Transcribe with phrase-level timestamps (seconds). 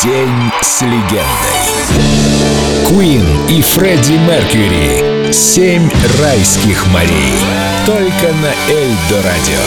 [0.00, 1.22] День с легендой.
[2.86, 5.32] Queen и Фредди Меркьюри.
[5.32, 5.88] Семь
[6.20, 7.34] райских морей.
[7.86, 9.60] Только на Эльдо Радио.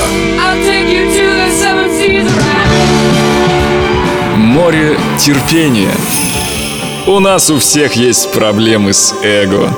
[4.36, 5.93] Море терпения.
[7.07, 9.70] У нас у всех есть проблемы с эго.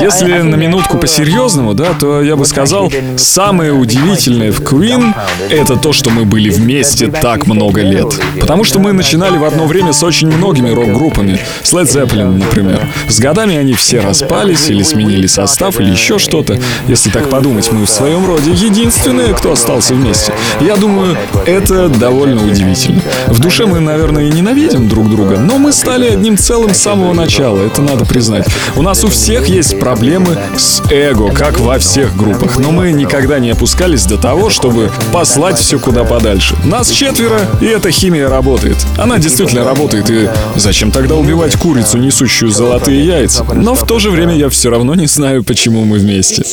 [0.00, 5.14] Если на минутку по-серьезному, да, то я бы сказал, самое удивительное в Queen—
[5.50, 8.18] это то, что мы были вместе так много лет.
[8.40, 11.38] Потому что мы начинали в одно время с очень многими рок-группами.
[11.62, 12.86] С Led Zeppelin, например.
[13.08, 16.58] С годами они все распались или сменили состав, или еще что-то.
[16.88, 20.32] Если так подумать, мы в своем роде единственные, кто остался вместе.
[20.60, 23.00] Я думаю, это довольно удивительно.
[23.28, 27.12] В душе мы, наверное, и ненавидим друг друга, но мы стали одним целым с самого
[27.12, 28.46] начала, это надо признать.
[28.74, 33.38] У нас у всех есть проблемы с эго, как во всех группах, но мы никогда
[33.38, 36.56] не опускались до того, чтобы послать все куда подальше.
[36.64, 38.78] Нас четверо, и эта химия работает.
[38.96, 43.44] Она действительно работает, и зачем тогда убивать курицу, несущую золотые яйца?
[43.52, 46.44] Но в то же время я все равно не знаю, почему мы вместе.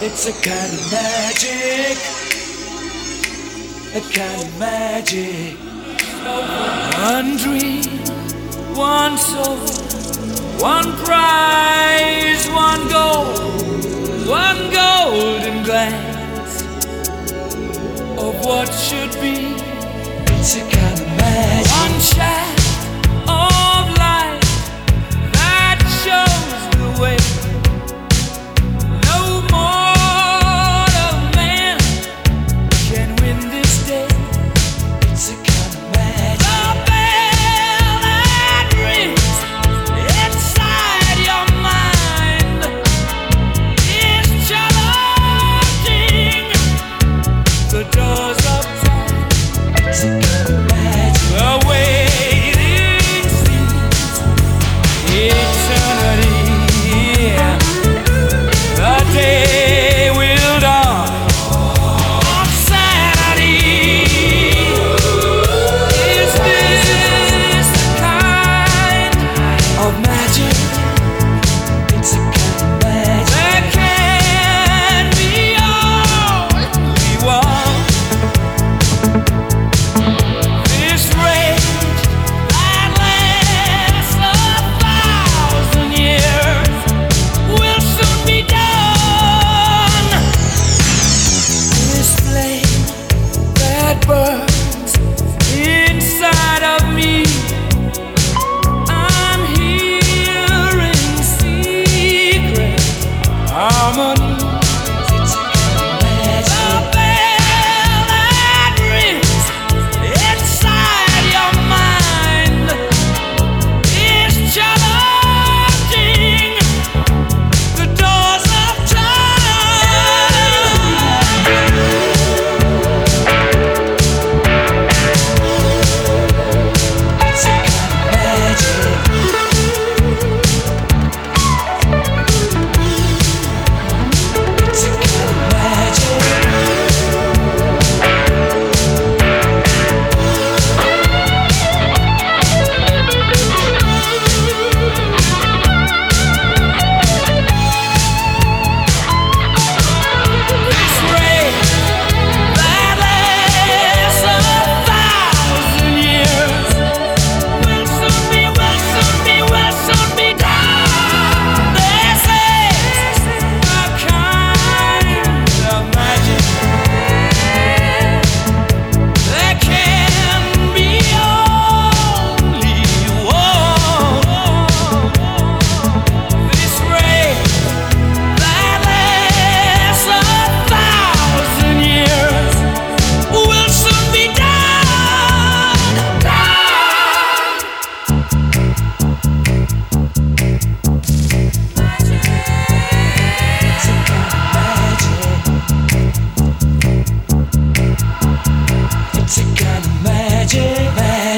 [0.00, 1.98] It's a kind of magic.
[3.94, 5.67] A kind of magic.
[7.12, 7.84] One dream,
[8.74, 9.56] one soul,
[10.60, 13.26] one prize, one goal,
[14.26, 16.62] one golden glance
[18.18, 19.54] of what should be.
[20.34, 21.72] It's a kind of magic.
[21.72, 22.37] One shot.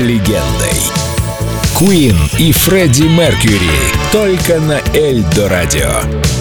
[0.00, 0.72] Легендой.
[1.78, 3.70] Queen и Фредди Меркьюри
[4.12, 6.39] только на Эльдо радио.